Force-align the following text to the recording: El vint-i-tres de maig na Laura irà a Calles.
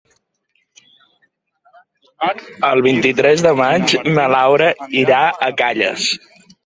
El 2.69 2.81
vint-i-tres 2.87 3.43
de 3.47 3.51
maig 3.63 3.95
na 4.17 4.27
Laura 4.37 4.71
irà 5.03 5.21
a 5.51 5.55
Calles. 5.61 6.09